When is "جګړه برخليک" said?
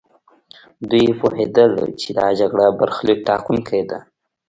2.39-3.19